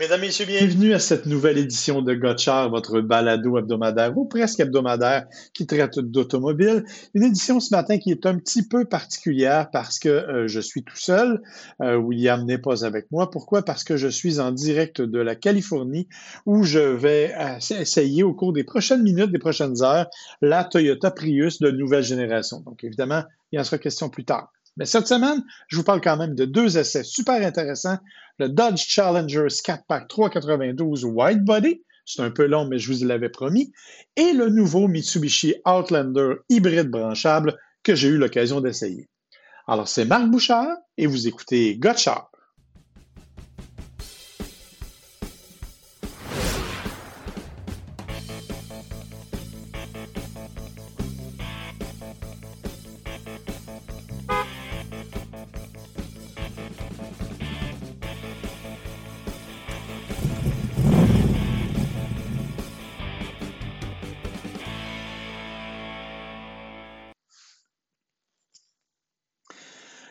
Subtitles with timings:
[0.00, 5.26] Mesdames, Messieurs, bienvenue à cette nouvelle édition de Gotchard, votre balado hebdomadaire ou presque hebdomadaire
[5.52, 6.84] qui traite d'automobile.
[7.12, 10.84] Une édition ce matin qui est un petit peu particulière parce que euh, je suis
[10.84, 11.42] tout seul.
[11.82, 13.30] Euh, William n'est pas avec moi.
[13.30, 13.62] Pourquoi?
[13.62, 16.08] Parce que je suis en direct de la Californie
[16.46, 17.34] où je vais
[17.68, 20.06] essayer au cours des prochaines minutes, des prochaines heures,
[20.40, 22.60] la Toyota Prius de nouvelle génération.
[22.60, 24.50] Donc, évidemment, il en sera question plus tard.
[24.80, 27.98] Mais cette semaine, je vous parle quand même de deux essais super intéressants.
[28.38, 33.04] Le Dodge Challenger Scat Pack 392 White Body, c'est un peu long, mais je vous
[33.04, 33.72] l'avais promis,
[34.16, 39.10] et le nouveau Mitsubishi Outlander hybride branchable que j'ai eu l'occasion d'essayer.
[39.66, 42.29] Alors, c'est Marc Bouchard et vous écoutez Gotchard.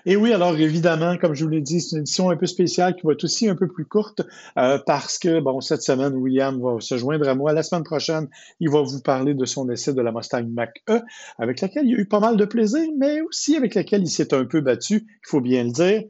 [0.10, 2.96] Et oui, alors évidemment, comme je vous l'ai dit, c'est une édition un peu spéciale
[2.96, 4.24] qui va être aussi un peu plus courte
[4.58, 7.54] euh, parce que, bon, cette semaine, William va se joindre à moi.
[7.54, 8.28] La semaine prochaine,
[8.60, 11.02] il va vous parler de son essai de la Mustang Mach-E,
[11.38, 14.34] avec laquelle il a eu pas mal de plaisir, mais aussi avec laquelle il s'est
[14.34, 16.02] un peu battu, il faut bien le dire.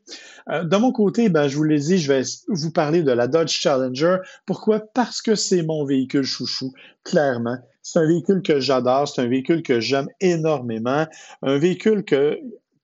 [0.50, 3.28] Euh, de mon côté, ben, je vous l'ai dit, je vais vous parler de la
[3.28, 4.20] Dodge Challenger.
[4.46, 4.80] Pourquoi?
[4.80, 6.72] Parce que c'est mon véhicule chouchou,
[7.04, 7.58] clairement.
[7.82, 11.06] C'est un véhicule que j'adore, c'est un véhicule que j'aime énormément,
[11.42, 12.40] un véhicule que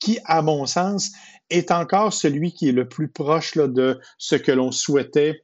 [0.05, 1.13] qui, à mon sens,
[1.49, 5.41] est encore celui qui est le plus proche de ce que l'on souhaitait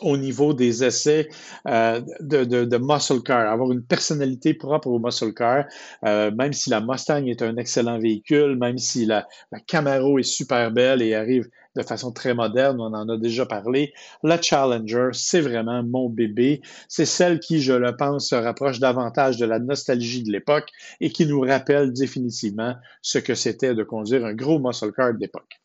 [0.00, 1.28] au niveau des essais
[1.66, 5.64] euh, de, muscle car, avoir une personnalité propre au muscle car,
[6.04, 9.26] euh, même si la Mustang est un excellent véhicule, même si la
[9.66, 13.92] Camaro est super belle et arrive de façon très moderne, on en a déjà parlé.
[14.22, 16.60] La Challenger, c'est vraiment mon bébé.
[16.88, 20.68] C'est celle qui, je le pense, se rapproche davantage de la nostalgie de l'époque
[21.00, 25.62] et qui nous rappelle définitivement ce que c'était de conduire un gros muscle car d'époque.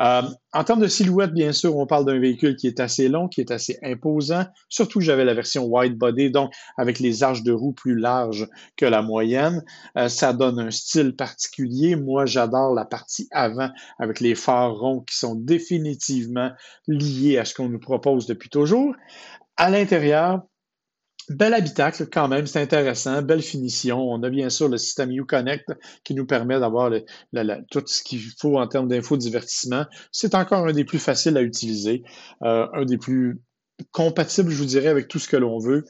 [0.00, 0.22] Euh,
[0.52, 3.40] en termes de silhouette, bien sûr, on parle d'un véhicule qui est assez long, qui
[3.40, 4.44] est assez imposant.
[4.68, 8.86] Surtout, j'avais la version wide body, donc avec les arches de roue plus larges que
[8.86, 9.64] la moyenne.
[9.96, 11.96] Euh, ça donne un style particulier.
[11.96, 16.50] Moi, j'adore la partie avant avec les phares ronds qui sont définitivement
[16.86, 18.94] liés à ce qu'on nous propose depuis toujours.
[19.56, 20.42] À l'intérieur,
[21.30, 23.98] Bel habitacle quand même, c'est intéressant, belle finition.
[23.98, 25.64] On a bien sûr le système Uconnect
[26.04, 26.92] qui nous permet d'avoir
[27.70, 29.86] tout ce qu'il faut en termes d'infodivertissement.
[30.12, 32.02] C'est encore un des plus faciles à utiliser,
[32.42, 33.40] euh, un des plus
[33.90, 35.84] compatibles, je vous dirais, avec tout ce que l'on veut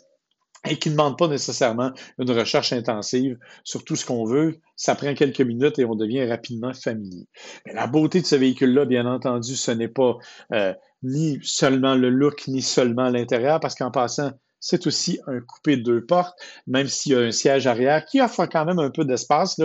[0.69, 4.59] et qui ne demande pas nécessairement une recherche intensive sur tout ce qu'on veut.
[4.77, 7.27] Ça prend quelques minutes et on devient rapidement familier.
[7.67, 10.17] Mais la beauté de ce véhicule-là, bien entendu, ce n'est pas
[10.53, 14.33] euh, ni seulement le look, ni seulement l'intérieur, parce qu'en passant,
[14.65, 18.23] c'est aussi un coupé de deux portes, même s'il y a un siège arrière qui
[18.23, 19.61] offre quand même un peu d'espace.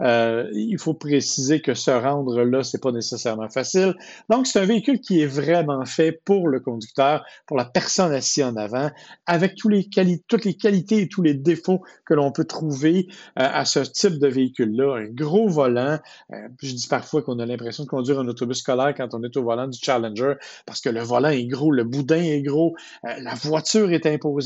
[0.00, 3.94] Euh, il faut préciser que se rendre là, c'est pas nécessairement facile.
[4.30, 8.42] Donc, c'est un véhicule qui est vraiment fait pour le conducteur, pour la personne assise
[8.42, 8.90] en avant,
[9.26, 13.06] avec toutes les qualités et tous les défauts que l'on peut trouver
[13.38, 14.96] euh, à ce type de véhicule-là.
[14.96, 15.98] Un gros volant.
[16.32, 19.36] Euh, je dis parfois qu'on a l'impression de conduire un autobus scolaire quand on est
[19.36, 23.34] au volant du Challenger parce que le volant est gros, le boudin est gros, la
[23.34, 24.37] voiture est imposante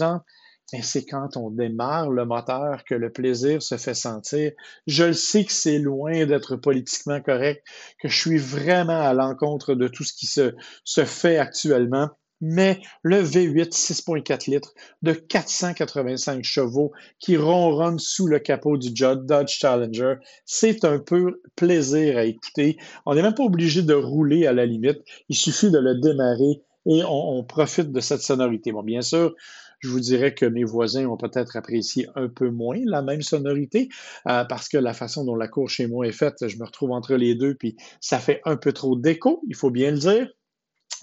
[0.72, 4.52] mais c'est quand on démarre le moteur que le plaisir se fait sentir.
[4.86, 7.62] Je le sais que c'est loin d'être politiquement correct,
[8.00, 10.54] que je suis vraiment à l'encontre de tout ce qui se,
[10.84, 12.08] se fait actuellement.
[12.44, 19.58] Mais le V8 6.4 litres de 485 chevaux qui ronronne sous le capot du Dodge
[19.60, 22.78] Challenger, c'est un peu plaisir à écouter.
[23.06, 25.02] On n'est même pas obligé de rouler à la limite.
[25.28, 28.72] Il suffit de le démarrer et on, on profite de cette sonorité.
[28.72, 29.36] Bon, bien sûr,
[29.82, 33.88] je vous dirais que mes voisins ont peut-être apprécié un peu moins la même sonorité
[34.28, 36.92] euh, parce que la façon dont la cour chez moi est faite, je me retrouve
[36.92, 40.28] entre les deux, puis ça fait un peu trop d'écho, il faut bien le dire.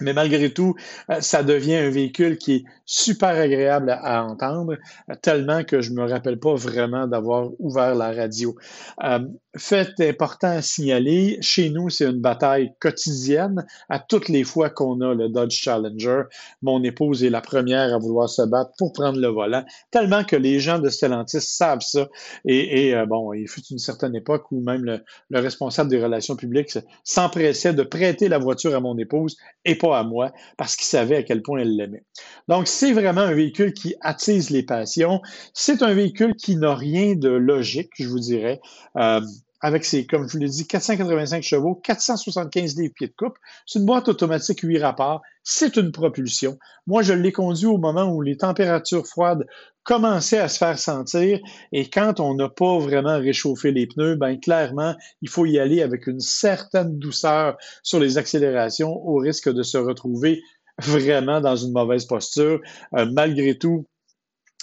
[0.00, 0.74] Mais malgré tout,
[1.10, 4.76] euh, ça devient un véhicule qui est super agréable à, entendre,
[5.22, 8.56] tellement que je ne me rappelle pas vraiment d'avoir ouvert la radio.
[9.04, 9.20] Euh,
[9.56, 15.00] fait important à signaler, chez nous, c'est une bataille quotidienne à toutes les fois qu'on
[15.00, 16.22] a le Dodge Challenger.
[16.62, 20.36] Mon épouse est la première à vouloir se battre pour prendre le volant, tellement que
[20.36, 22.08] les gens de Stellantis savent ça.
[22.44, 25.00] Et, euh, bon, il fut une certaine époque où même le,
[25.30, 29.89] le responsable des relations publiques s'empressait de prêter la voiture à mon épouse et pas
[29.92, 32.04] à moi parce qu'il savait à quel point elle l'aimait.
[32.48, 35.20] Donc, c'est vraiment un véhicule qui attise les passions.
[35.54, 38.60] C'est un véhicule qui n'a rien de logique, je vous dirais.
[38.96, 39.20] Euh,
[39.60, 43.36] avec ses, comme je vous l'ai dit, 485 chevaux, 475 livres pieds de coupe.
[43.66, 45.20] C'est une boîte automatique 8 rapports.
[45.42, 46.58] C'est une propulsion.
[46.86, 49.46] Moi, je l'ai conduit au moment où les températures froides
[49.82, 51.40] commençaient à se faire sentir.
[51.72, 55.82] Et quand on n'a pas vraiment réchauffé les pneus, ben clairement, il faut y aller
[55.82, 60.42] avec une certaine douceur sur les accélérations au risque de se retrouver
[60.78, 62.60] vraiment dans une mauvaise posture.
[62.96, 63.86] Euh, malgré tout,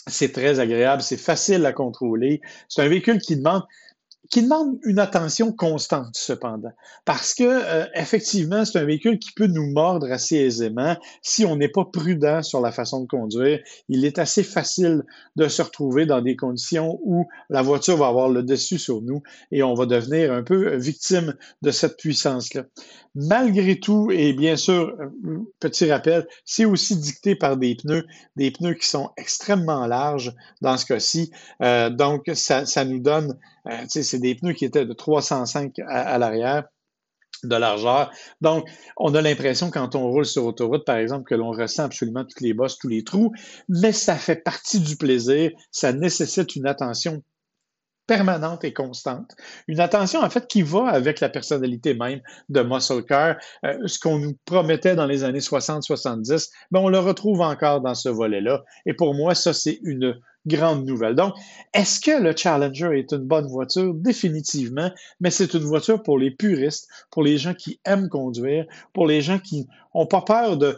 [0.08, 2.42] c'est très agréable, c'est facile à contrôler.
[2.70, 3.64] C'est un véhicule qui demande
[4.30, 6.72] qui demande une attention constante cependant,
[7.06, 11.56] parce que euh, effectivement, c'est un véhicule qui peut nous mordre assez aisément si on
[11.56, 13.60] n'est pas prudent sur la façon de conduire.
[13.90, 15.04] Il est assez facile
[15.36, 19.22] de se retrouver dans des conditions où la voiture va avoir le dessus sur nous
[19.52, 22.64] et on va devenir un peu victime de cette puissance-là.
[23.16, 24.96] Malgré tout, et bien sûr,
[25.60, 30.78] petit rappel, c'est aussi dicté par des pneus, des pneus qui sont extrêmement larges dans
[30.78, 31.32] ce cas-ci.
[31.64, 33.38] Euh, donc, ça, ça nous donne
[33.70, 36.64] euh, c'est des pneus qui étaient de 305 à, l'arrière
[37.44, 38.12] de largeur.
[38.42, 38.68] Donc,
[38.98, 42.42] on a l'impression quand on roule sur autoroute, par exemple, que l'on ressent absolument toutes
[42.42, 43.32] les bosses, tous les trous,
[43.70, 45.52] mais ça fait partie du plaisir.
[45.72, 47.22] Ça nécessite une attention
[48.08, 49.36] permanente et constante.
[49.68, 53.36] Une attention, en fait, qui va avec la personnalité même de Muscle Car.
[53.66, 57.96] Euh, ce qu'on nous promettait dans les années 60-70, mais on le retrouve encore dans
[57.96, 58.64] ce volet-là.
[58.86, 60.18] Et pour moi, ça, c'est une
[60.48, 61.16] grande nouvelle.
[61.16, 61.34] Donc,
[61.74, 63.94] est-ce que le Challenger est une bonne voiture?
[63.94, 64.90] Définitivement,
[65.20, 69.22] mais c'est une voiture pour les puristes, pour les gens qui aiment conduire, pour les
[69.22, 70.76] gens qui n'ont pas peur de,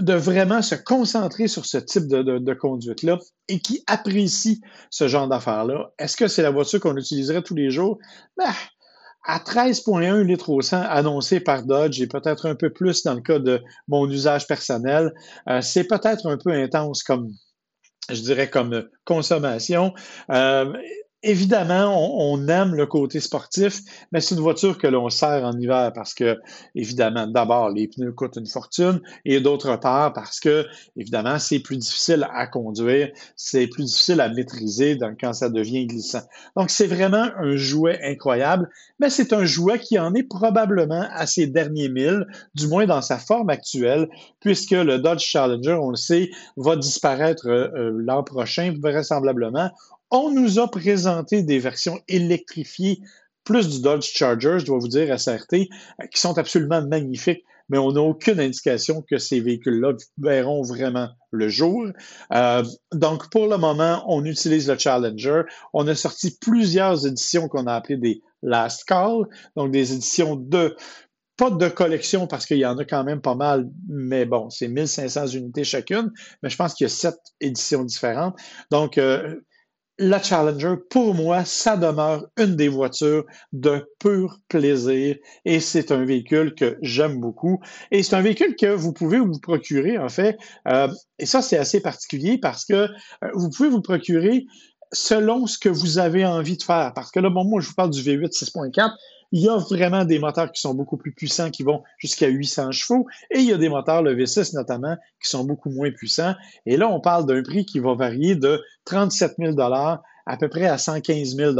[0.00, 3.18] vraiment se concentrer sur ce type de, conduite-là
[3.48, 4.58] et qui apprécient
[4.90, 5.92] ce genre d'affaires-là.
[5.98, 7.98] Est-ce que c'est la voiture qu'on utiliserait tous les jours?
[8.36, 8.52] Ben,
[9.24, 13.20] à 13,1 litres au 100 annoncé par Dodge et peut-être un peu plus dans le
[13.20, 15.12] cas de mon usage personnel,
[15.48, 17.30] euh, c'est peut-être un peu intense comme
[18.08, 19.94] je dirais, comme consommation.
[20.30, 20.72] Euh,
[21.24, 23.80] Évidemment, on, aime le côté sportif,
[24.12, 26.38] mais c'est une voiture que l'on sert en hiver parce que,
[26.76, 30.64] évidemment, d'abord, les pneus coûtent une fortune et d'autre part parce que,
[30.96, 36.22] évidemment, c'est plus difficile à conduire, c'est plus difficile à maîtriser quand ça devient glissant.
[36.56, 41.26] Donc, c'est vraiment un jouet incroyable, mais c'est un jouet qui en est probablement à
[41.26, 45.96] ses derniers milles, du moins dans sa forme actuelle, puisque le Dodge Challenger, on le
[45.96, 49.72] sait, va disparaître euh, euh, l'an prochain, vraisemblablement.
[50.10, 53.00] On nous a présenté des versions électrifiées,
[53.44, 57.78] plus du Dodge Charger, je dois vous dire, SRT, euh, qui sont absolument magnifiques, mais
[57.78, 61.86] on n'a aucune indication que ces véhicules-là verront vraiment le jour.
[62.32, 65.42] Euh, donc, pour le moment, on utilise le Challenger.
[65.74, 69.24] On a sorti plusieurs éditions qu'on a appelées des Last Call,
[69.56, 70.76] donc des éditions de
[71.36, 74.66] pas de collection parce qu'il y en a quand même pas mal, mais bon, c'est
[74.66, 76.10] 1500 unités chacune,
[76.42, 78.36] mais je pense qu'il y a sept éditions différentes.
[78.72, 79.36] Donc, euh,
[79.98, 86.04] la Challenger, pour moi, ça demeure une des voitures de pur plaisir et c'est un
[86.04, 87.60] véhicule que j'aime beaucoup.
[87.90, 90.38] Et c'est un véhicule que vous pouvez vous procurer, en fait.
[90.68, 92.88] Euh, et ça, c'est assez particulier parce que euh,
[93.34, 94.46] vous pouvez vous procurer
[94.92, 96.92] selon ce que vous avez envie de faire.
[96.94, 98.90] Parce que là, bon, moi, je vous parle du V8 6.4.
[99.32, 102.72] Il y a vraiment des moteurs qui sont beaucoup plus puissants, qui vont jusqu'à 800
[102.72, 106.34] chevaux, et il y a des moteurs, le V6 notamment, qui sont beaucoup moins puissants.
[106.64, 110.66] Et là, on parle d'un prix qui va varier de 37 000 à peu près
[110.66, 111.54] à 115 000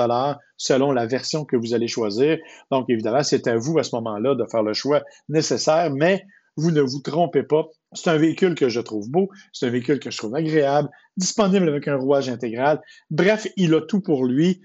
[0.56, 2.38] selon la version que vous allez choisir.
[2.70, 6.24] Donc, évidemment, c'est à vous à ce moment-là de faire le choix nécessaire, mais
[6.56, 7.66] vous ne vous trompez pas.
[7.92, 11.68] C'est un véhicule que je trouve beau, c'est un véhicule que je trouve agréable, disponible
[11.68, 12.80] avec un rouage intégral.
[13.10, 14.60] Bref, il a tout pour lui.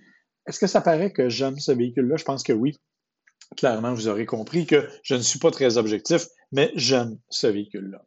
[0.47, 2.15] Est-ce que ça paraît que j'aime ce véhicule-là?
[2.17, 2.77] Je pense que oui
[3.55, 8.01] clairement, vous aurez compris que je ne suis pas très objectif, mais j'aime ce véhicule-là.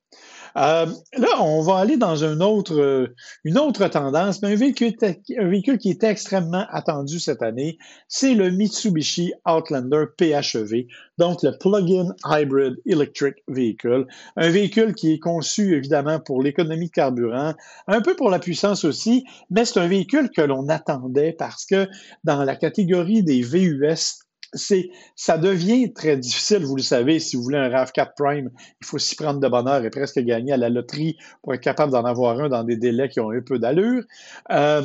[0.56, 0.86] Euh,
[1.18, 5.48] là, on va aller dans une autre, euh, une autre tendance, mais un véhicule, un
[5.48, 7.76] véhicule qui était extrêmement attendu cette année,
[8.08, 10.86] c'est le Mitsubishi Outlander PHEV,
[11.18, 16.92] donc le Plug-in Hybrid Electric Vehicle, un véhicule qui est conçu évidemment pour l'économie de
[16.92, 17.52] carburant,
[17.86, 21.86] un peu pour la puissance aussi, mais c'est un véhicule que l'on attendait parce que
[22.24, 24.25] dans la catégorie des VUS,
[24.56, 28.86] c'est, ça devient très difficile, vous le savez, si vous voulez un RAV4 Prime, il
[28.86, 32.04] faut s'y prendre de bonheur et presque gagner à la loterie pour être capable d'en
[32.04, 34.02] avoir un dans des délais qui ont un peu d'allure.
[34.50, 34.82] Euh,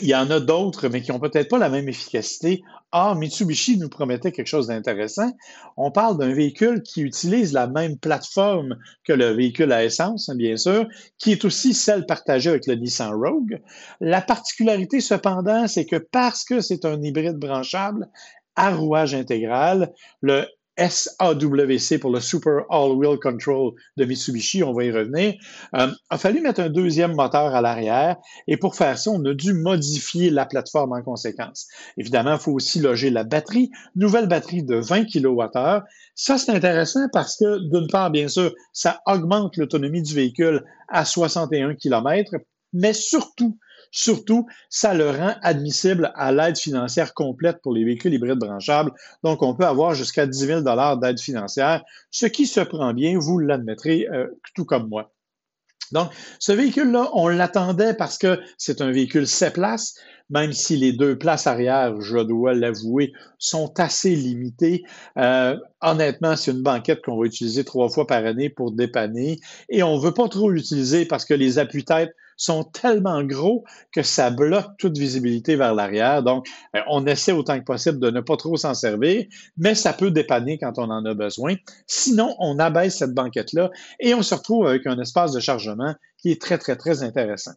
[0.00, 2.62] il y en a d'autres, mais qui n'ont peut-être pas la même efficacité.
[2.92, 5.30] Ah, Mitsubishi nous promettait quelque chose d'intéressant.
[5.76, 10.36] On parle d'un véhicule qui utilise la même plateforme que le véhicule à essence, hein,
[10.36, 10.86] bien sûr,
[11.18, 13.60] qui est aussi celle partagée avec le Nissan Rogue.
[14.00, 18.08] La particularité, cependant, c'est que parce que c'est un hybride branchable,
[18.58, 19.92] à rouage intégral.
[20.20, 20.44] Le
[20.78, 25.34] SAWC pour le Super All-Wheel Control de Mitsubishi, on va y revenir,
[25.74, 29.34] euh, a fallu mettre un deuxième moteur à l'arrière et pour faire ça, on a
[29.34, 31.66] dû modifier la plateforme en conséquence.
[31.96, 35.80] Évidemment, il faut aussi loger la batterie, nouvelle batterie de 20 kWh.
[36.14, 41.04] Ça, c'est intéressant parce que, d'une part, bien sûr, ça augmente l'autonomie du véhicule à
[41.04, 42.36] 61 km,
[42.72, 43.58] mais surtout,
[43.90, 48.92] Surtout, ça le rend admissible à l'aide financière complète pour les véhicules hybrides branchables.
[49.22, 53.38] Donc, on peut avoir jusqu'à 10 000 d'aide financière, ce qui se prend bien, vous
[53.38, 55.12] l'admettrez euh, tout comme moi.
[55.92, 59.94] Donc, ce véhicule-là, on l'attendait parce que c'est un véhicule 7 places,
[60.30, 64.84] même si les deux places arrière, je dois l'avouer, sont assez limitées.
[65.16, 69.40] Euh, honnêtement, c'est une banquette qu'on va utiliser trois fois par année pour dépanner
[69.70, 74.02] et on ne veut pas trop l'utiliser parce que les appuis-têtes sont tellement gros que
[74.02, 76.22] ça bloque toute visibilité vers l'arrière.
[76.22, 79.26] Donc, euh, on essaie autant que possible de ne pas trop s'en servir,
[79.58, 81.56] mais ça peut dépanner quand on en a besoin.
[81.86, 86.30] Sinon, on abaisse cette banquette-là et on se retrouve avec un espace de chargement qui
[86.30, 87.52] est très, très, très intéressant.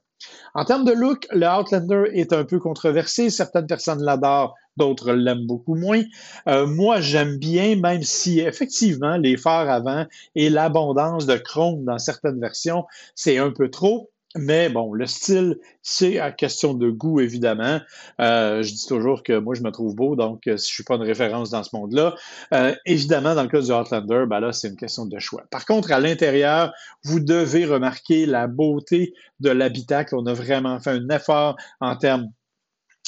[0.53, 3.29] En termes de look, le Outlander est un peu controversé.
[3.29, 6.03] Certaines personnes l'adorent, d'autres l'aiment beaucoup moins.
[6.47, 11.97] Euh, moi, j'aime bien, même si effectivement les phares avant et l'abondance de chrome dans
[11.97, 12.85] certaines versions,
[13.15, 14.11] c'est un peu trop.
[14.35, 17.79] Mais bon, le style, c'est à question de goût, évidemment.
[18.21, 20.83] Euh, je dis toujours que moi, je me trouve beau, donc euh, si je suis
[20.83, 22.15] pas une référence dans ce monde-là.
[22.53, 25.43] Euh, évidemment, dans le cas du Outlander, ben là, c'est une question de choix.
[25.51, 26.73] Par contre, à l'intérieur,
[27.03, 30.15] vous devez remarquer la beauté de l'habitacle.
[30.15, 32.29] On a vraiment fait un effort en termes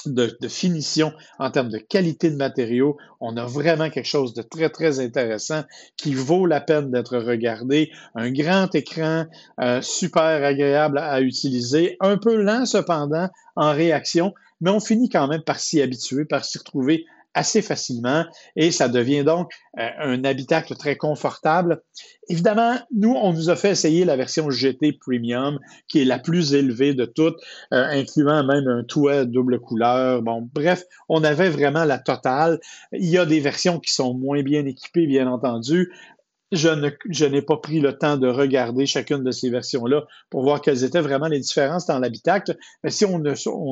[0.05, 2.97] de, finition, en termes de qualité de matériaux.
[3.19, 5.63] On a vraiment quelque chose de très, très intéressant
[5.97, 7.91] qui vaut la peine d'être regardé.
[8.15, 9.25] Un grand écran
[9.61, 15.27] euh, super agréable à utiliser, un peu lent cependant en réaction, mais on finit quand
[15.27, 18.25] même par s'y habituer, par s'y retrouver assez facilement
[18.55, 21.81] et ça devient donc euh, un habitacle très confortable.
[22.29, 26.53] Évidemment, nous, on nous a fait essayer la version GT Premium, qui est la plus
[26.53, 27.37] élevée de toutes,
[27.73, 30.21] euh, incluant même un toit double couleur.
[30.21, 32.59] Bon, bref, on avait vraiment la totale.
[32.91, 35.91] Il y a des versions qui sont moins bien équipées, bien entendu,
[36.51, 40.83] je, n'ai pas pris le temps de regarder chacune de ces versions-là pour voir quelles
[40.83, 42.55] étaient vraiment les différences dans l'habitacle.
[42.83, 43.23] Mais si on,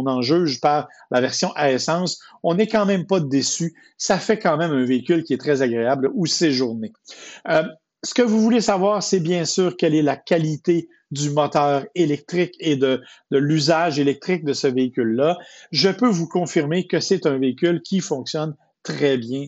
[0.08, 3.75] en juge par la version à essence, on n'est quand même pas déçu.
[3.98, 6.92] Ça fait quand même un véhicule qui est très agréable ou séjourné.
[7.50, 7.63] Euh,
[8.04, 12.56] ce que vous voulez savoir, c'est bien sûr quelle est la qualité du moteur électrique
[12.60, 15.38] et de l'usage électrique de ce véhicule-là.
[15.72, 19.48] Je peux vous confirmer que c'est un véhicule qui fonctionne très bien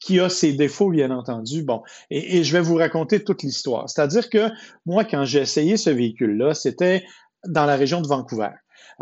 [0.00, 1.62] qui a ses défauts, bien entendu.
[1.62, 3.88] Bon, et, je vais vous raconter toute l'histoire.
[3.88, 4.48] C'est-à-dire que
[4.86, 7.04] moi, quand j'ai essayé ce véhicule-là, c'était
[7.46, 8.50] dans la région de Vancouver.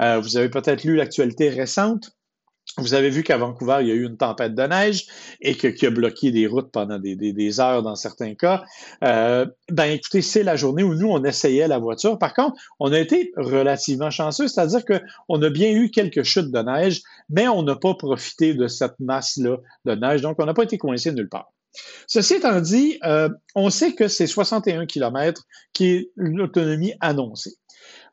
[0.00, 2.12] Euh, vous avez peut-être lu l'actualité récente.
[2.78, 5.06] Vous avez vu qu'à Vancouver, il y a eu une tempête de neige
[5.42, 8.64] et que, qui a bloqué des routes pendant des, heures dans certains cas.
[9.04, 12.18] Euh, ben écoutez, c'est la journée où nous, on essayait la voiture.
[12.18, 16.60] Par contre, on a été relativement chanceux, c'est-à-dire qu'on a bien eu quelques chutes de
[16.60, 20.64] neige, mais on n'a pas profité de cette masse-là de neige, donc on n'a pas
[20.64, 21.52] été coincé nulle part.
[22.06, 27.54] Ceci étant dit, euh, on sait que c'est 61 km qui est l'autonomie annoncée.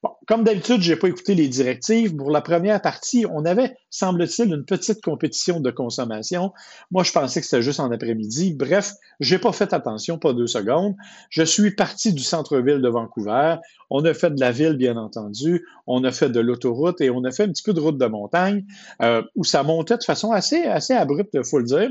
[0.01, 2.15] Bon, comme d'habitude, je n'ai pas écouté les directives.
[2.15, 6.53] Pour la première partie, on avait, semble-t-il, une petite compétition de consommation.
[6.89, 8.53] Moi, je pensais que c'était juste en après-midi.
[8.53, 10.95] Bref, j'ai pas fait attention, pas deux secondes.
[11.29, 13.57] Je suis parti du centre-ville de Vancouver.
[13.89, 15.65] On a fait de la ville, bien entendu.
[15.85, 18.05] On a fait de l'autoroute et on a fait un petit peu de route de
[18.05, 18.65] montagne
[19.01, 21.89] euh, où ça montait de façon assez, assez abrupte, il faut le dire.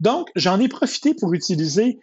[0.00, 1.98] Donc, j'en ai profité pour utiliser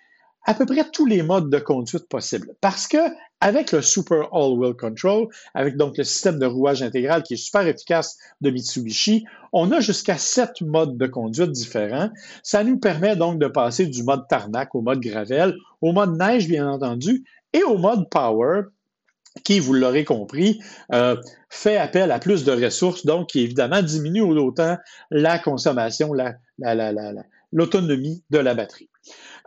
[0.45, 2.53] à peu près tous les modes de conduite possibles.
[2.61, 2.97] Parce que
[3.41, 7.65] avec le Super All-Wheel Control, avec donc le système de rouage intégral qui est super
[7.65, 12.09] efficace de Mitsubishi, on a jusqu'à sept modes de conduite différents.
[12.43, 16.47] Ça nous permet donc de passer du mode tarmac au mode gravel, au mode neige,
[16.47, 18.63] bien entendu, et au mode power,
[19.43, 20.59] qui, vous l'aurez compris,
[20.93, 21.15] euh,
[21.49, 24.77] fait appel à plus de ressources, donc qui évidemment diminue autant
[25.11, 26.11] la consommation,
[27.51, 28.89] l'autonomie de la batterie.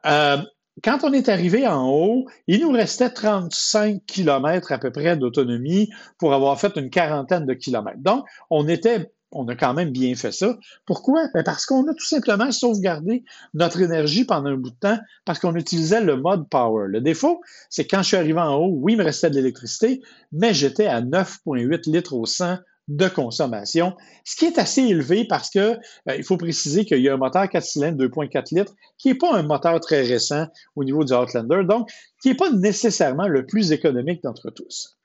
[0.07, 0.39] Euh,
[0.83, 5.91] quand on est arrivé en haut, il nous restait 35 km à peu près d'autonomie
[6.19, 8.01] pour avoir fait une quarantaine de kilomètres.
[8.01, 10.59] Donc, on était on a quand même bien fait ça.
[10.87, 11.27] Pourquoi?
[11.35, 13.25] Ben, parce qu'on a tout simplement sauvegardé
[13.55, 16.87] notre énergie pendant un bout de temps parce qu'on utilisait le mode power.
[16.89, 20.03] Le défaut, c'est quand je suis arrivé en haut, oui, il me restait de l'électricité,
[20.33, 22.59] mais j'étais à 9,8 litres au 100
[22.89, 27.09] de consommation, ce qui est assez élevé parce que euh, il faut préciser qu'il y
[27.09, 30.47] a un moteur 4 cylindres 2.4 litres qui n'est pas un moteur très récent
[30.77, 31.89] au niveau du Outlander, donc
[32.21, 34.99] qui n'est pas nécessairement le plus économique d'entre tous.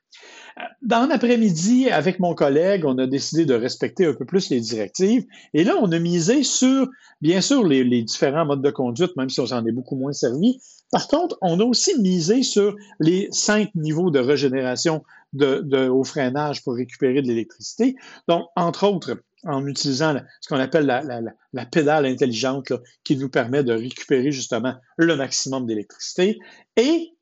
[0.82, 5.24] Dans l'après-midi, avec mon collègue, on a décidé de respecter un peu plus les directives.
[5.54, 6.88] Et là, on a misé sur,
[7.20, 10.60] bien sûr, les, différents modes de conduite, même si on s'en est beaucoup moins servi.
[10.90, 15.02] Par contre, on a aussi misé sur les cinq niveaux de régénération
[15.40, 17.96] au freinage pour récupérer de l'électricité.
[18.26, 22.72] Donc, entre autres, en utilisant ce qu'on appelle la, pédale intelligente
[23.04, 26.38] qui nous permet de récupérer justement le maximum d'électricité.
[26.76, 27.12] Et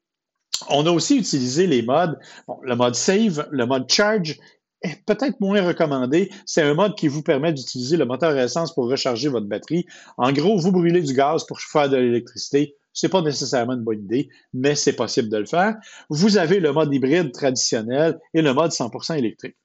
[0.69, 2.19] on a aussi utilisé les modes,
[2.63, 4.39] le mode save, le mode charge
[4.83, 6.31] est peut-être moins recommandé.
[6.45, 9.87] C'est un mode qui vous permet d'utiliser le moteur essence pour recharger votre batterie.
[10.17, 12.77] En gros, vous brûlez du gaz pour faire de l'électricité.
[12.93, 15.75] Ce n'est pas nécessairement une bonne idée, mais c'est possible de le faire.
[16.09, 19.57] Vous avez le mode hybride traditionnel et le mode 100% électrique.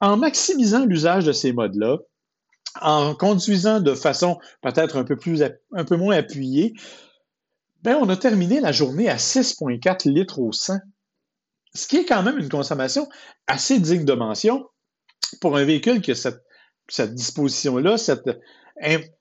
[0.00, 1.98] En maximisant l'usage de ces modes-là,
[2.80, 5.42] en conduisant de façon peut-être un peu plus,
[5.72, 6.74] un peu moins appuyée,
[7.82, 10.78] ben, on a terminé la journée à 6,4 litres au 100,
[11.74, 13.08] ce qui est quand même une consommation
[13.46, 14.66] assez digne de mention
[15.40, 16.42] pour un véhicule qui a cette,
[16.88, 18.28] cette disposition-là, cette,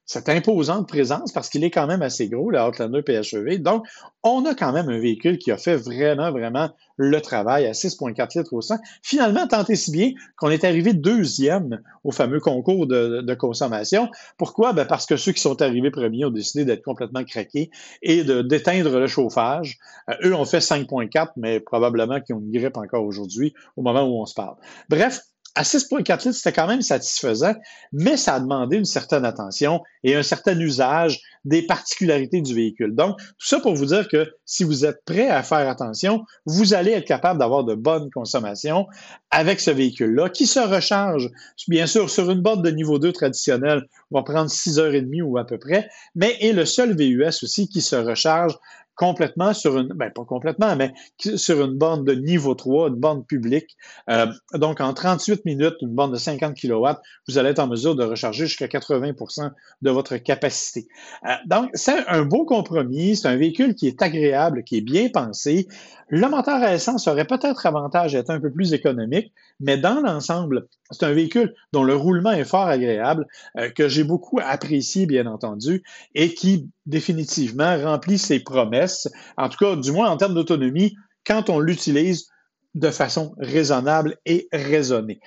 [0.07, 3.61] cette imposante présence parce qu'il est quand même assez gros, le Outlander PHEV.
[3.61, 3.85] Donc,
[4.23, 8.37] on a quand même un véhicule qui a fait vraiment, vraiment le travail à 6,4
[8.37, 8.77] litres au 100.
[9.03, 14.09] Finalement, tant et si bien qu'on est arrivé deuxième au fameux concours de, consommation.
[14.37, 14.73] Pourquoi?
[14.73, 17.69] Ben parce que ceux qui sont arrivés premiers ont décidé d'être complètement craqués
[18.01, 19.77] et d'éteindre le chauffage.
[20.09, 24.03] Euh, eux ont fait 5,4, mais probablement qu'ils ont une grippe encore aujourd'hui au moment
[24.03, 24.55] où on se parle.
[24.89, 25.21] Bref,
[25.57, 27.55] à 6,4 litres, c'était quand même satisfaisant,
[27.91, 32.93] mais ça a demandé une certaine attention et un certain usage des particularités du véhicule.
[32.93, 36.75] Donc, tout ça pour vous dire que si vous êtes prêt à faire attention, vous
[36.75, 38.85] allez être capable d'avoir de bonnes consommations
[39.31, 41.31] avec ce véhicule-là qui se recharge,
[41.67, 45.23] bien sûr, sur une borne de niveau 2 traditionnelle, va prendre 6 heures et demie
[45.23, 48.55] ou à peu près, mais est le seul VUS aussi qui se recharge
[48.97, 53.23] complètement sur une, ben pas complètement, mais sur une borne de niveau 3, une borne
[53.23, 53.77] publique.
[54.09, 56.87] Euh, donc, en 38 minutes, une borne de 50 kW,
[57.27, 59.51] vous allez être en mesure de recharger jusqu'à 80%
[59.83, 60.87] de votre capacité.
[61.25, 63.15] Euh, donc, c'est un beau compromis.
[63.15, 65.67] C'est un véhicule qui est agréable, qui est bien pensé.
[66.09, 70.67] Le moteur à essence aurait peut-être avantage d'être un peu plus économique, mais dans l'ensemble,
[70.89, 73.27] c'est un véhicule dont le roulement est fort agréable,
[73.57, 75.83] euh, que j'ai beaucoup apprécié, bien entendu,
[76.15, 81.49] et qui définitivement remplit ses promesses, en tout cas, du moins en termes d'autonomie, quand
[81.49, 82.27] on l'utilise
[82.73, 85.19] de façon raisonnable et raisonnée.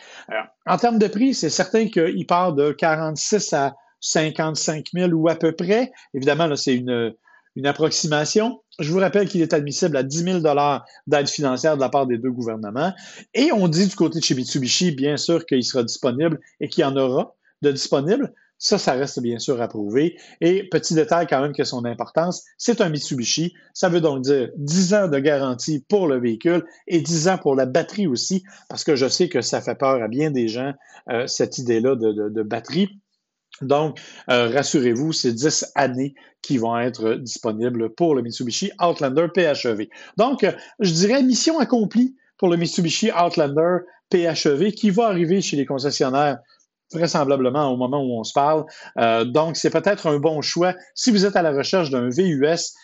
[0.67, 5.35] en termes de prix, c'est certain qu'il part de 46 à 55 000 ou à
[5.35, 5.93] peu près.
[6.15, 7.15] Évidemment, là, c'est une,
[7.65, 8.63] approximation.
[8.79, 10.41] Je vous rappelle qu'il est admissible à 10 000
[11.07, 12.95] d'aide financière de la part des deux gouvernements.
[13.35, 16.83] Et on dit du côté de chez Mitsubishi, bien sûr, qu'il sera disponible et qu'il
[16.83, 18.33] y en aura de disponible.
[18.61, 20.17] Ça, ça reste bien sûr à prouver.
[20.41, 23.55] Et petit détail quand même que son importance, c'est un Mitsubishi.
[23.75, 27.57] Ça veut donc dire 10 ans de garantie pour le véhicule et 10 ans pour
[27.57, 30.75] la batterie aussi, parce que je sais que ça fait peur à bien des gens,
[31.09, 33.01] euh, cette idée-là de batterie.
[33.63, 39.89] Donc, euh, rassurez-vous, c'est 10 années qui vont être disponibles pour le Mitsubishi Outlander PHEV.
[40.17, 43.79] Donc, euh, je dirais mission accomplie pour le Mitsubishi Outlander
[44.11, 46.39] PHEV qui va arriver chez les concessionnaires
[46.93, 48.65] vraisemblablement au moment où on se parle.
[48.99, 52.75] Euh, donc, c'est peut-être un bon choix si vous êtes à la recherche d'un VUS,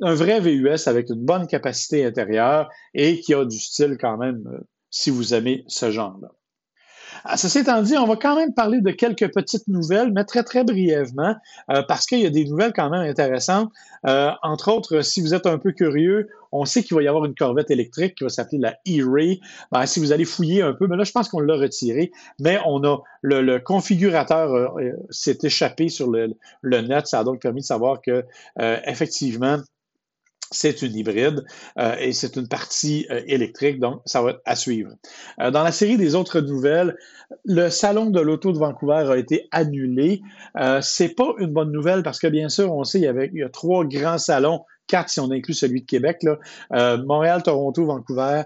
[0.00, 4.42] un vrai VUS avec une bonne capacité intérieure et qui a du style quand même,
[4.90, 6.35] si vous aimez ce genre-là.
[7.36, 10.64] Ceci étant dit, on va quand même parler de quelques petites nouvelles, mais très, très
[10.64, 11.34] brièvement,
[11.70, 13.70] euh, parce qu'il y a des nouvelles quand même intéressantes.
[14.06, 17.24] Euh, entre autres, si vous êtes un peu curieux, on sait qu'il va y avoir
[17.24, 19.40] une corvette électrique qui va s'appeler la E-Ray.
[19.72, 22.58] Ben, si vous allez fouiller un peu, mais là, je pense qu'on l'a retiré, mais
[22.66, 27.06] on a le, configurateur euh, s'est échappé sur le, le, net.
[27.06, 28.24] Ça a donc permis de savoir que,
[28.86, 29.58] effectivement,
[30.50, 31.44] c'est une hybride
[31.78, 34.92] euh, et c'est une partie euh, électrique, donc ça va être à suivre.
[35.40, 36.96] Euh, dans la série des autres nouvelles,
[37.44, 40.22] le salon de l'auto de Vancouver a été annulé.
[40.80, 43.48] c'est pas une bonne nouvelle parce que bien sûr, on sait il y avait a
[43.48, 48.42] trois grands salons, quatre si on inclut celui de Québec, là, Montréal, Toronto, Vancouver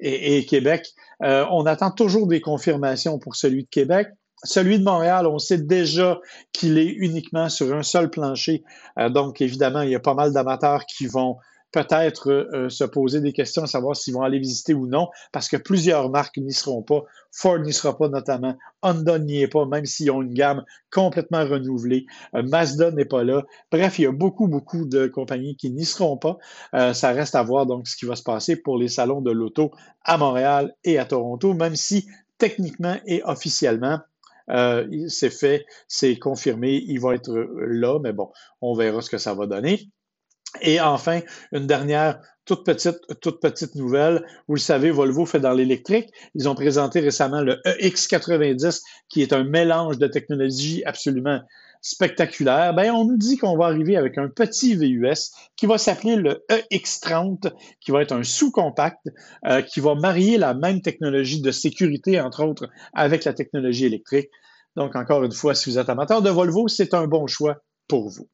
[0.00, 0.88] et Québec.
[1.20, 4.08] on attend toujours des confirmations pour celui de Québec.
[4.44, 6.20] Celui de Montréal, on sait déjà
[6.52, 8.62] qu'il est uniquement sur un seul plancher.
[8.98, 11.38] Euh, donc, évidemment, il y a pas mal d'amateurs qui vont
[11.72, 15.48] peut-être euh, se poser des questions à savoir s'ils vont aller visiter ou non, parce
[15.48, 17.02] que plusieurs marques n'y seront pas.
[17.32, 18.54] Ford n'y sera pas notamment.
[18.82, 22.04] Honda n'y est pas, même s'ils ont une gamme complètement renouvelée.
[22.36, 23.42] Euh, Mazda n'est pas là.
[23.72, 26.36] Bref, il y a beaucoup, beaucoup de compagnies qui n'y seront pas.
[26.92, 29.72] ça reste à voir donc ce qui va se passer pour les salons de l'auto
[30.04, 32.06] à Montréal et à Toronto, même si
[32.38, 34.00] techniquement et officiellement,
[34.50, 37.32] euh, c'est fait, c'est confirmé, il va être
[37.66, 38.30] là, mais bon,
[38.60, 39.88] on verra ce que ça va donner.
[40.60, 41.20] Et enfin,
[41.52, 44.24] une dernière toute petite, toute petite nouvelle.
[44.48, 46.10] Vous le savez, Volvo fait dans l'électrique.
[46.34, 51.40] Ils ont présenté récemment le EX90, qui est un mélange de technologies absolument
[51.84, 52.74] spectaculaire.
[52.74, 56.42] Ben, on nous dit qu'on va arriver avec un petit VUS qui va s'appeler le
[56.48, 59.06] EX30, qui va être un sous-compact,
[59.46, 64.30] euh, qui va marier la même technologie de sécurité, entre autres, avec la technologie électrique.
[64.76, 68.08] Donc, encore une fois, si vous êtes amateur de Volvo, c'est un bon choix pour
[68.08, 68.28] vous.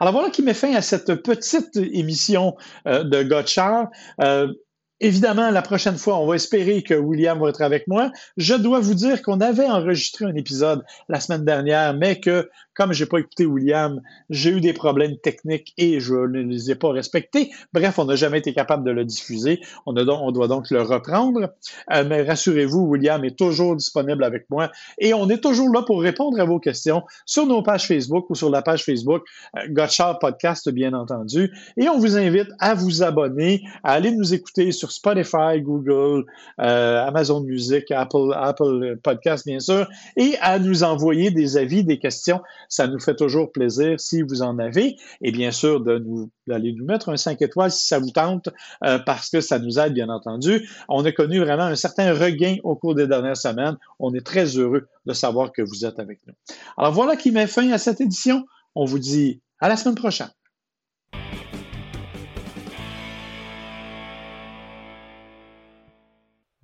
[0.00, 3.88] Alors voilà qui met fin à cette petite émission euh, de Gotchard.
[4.20, 4.52] Euh,
[5.00, 8.12] Évidemment, la prochaine fois, on va espérer que William va être avec moi.
[8.36, 12.92] Je dois vous dire qu'on avait enregistré un épisode la semaine dernière, mais que comme
[12.92, 16.90] j'ai pas écouté William, j'ai eu des problèmes techniques et je ne les ai pas
[16.90, 17.50] respectés.
[17.74, 19.60] Bref, on n'a jamais été capable de le diffuser.
[19.84, 21.52] On, on doit donc le reprendre.
[21.92, 26.00] Euh, mais rassurez-vous, William est toujours disponible avec moi et on est toujours là pour
[26.00, 29.24] répondre à vos questions sur nos pages Facebook ou sur la page Facebook
[29.56, 31.52] euh, Podcast, bien entendu.
[31.76, 36.24] Et on vous invite à vous abonner, à aller nous écouter Spotify, Google,
[36.60, 41.98] euh, Amazon Music, Apple, Apple Podcast, bien sûr, et à nous envoyer des avis, des
[41.98, 44.96] questions ça nous fait toujours plaisir si vous en avez.
[45.20, 48.48] Et bien sûr, de nous, d'aller nous mettre un 5 étoiles si ça vous tente,
[48.84, 50.68] euh, parce que ça nous aide, bien entendu.
[50.88, 53.76] On a connu vraiment un certain regain au cours des dernières semaines.
[53.98, 56.34] On est très heureux de savoir que vous êtes avec nous.
[56.76, 58.46] Alors voilà qui met fin à cette édition.
[58.74, 60.30] On vous dit à la semaine prochaine.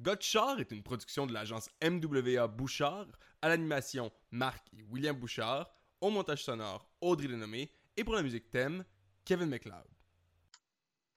[0.06, 3.08] Gotchard est une production de l'agence MWA Bouchard,
[3.42, 5.68] à l'animation Marc et William Bouchard,
[6.00, 8.84] au montage sonore Audrey Lenommé et pour la musique thème
[9.24, 9.95] Kevin McLeod.